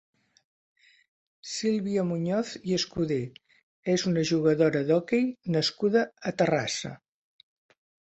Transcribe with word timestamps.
Sílvia 1.49 2.05
Muñoz 2.13 2.55
i 2.71 2.73
Escudé 2.79 3.19
és 3.95 4.09
una 4.15 4.27
jugadora 4.33 4.85
d'hoquei 4.91 5.31
nascuda 5.61 6.07
a 6.33 6.39
Terrassa. 6.43 6.97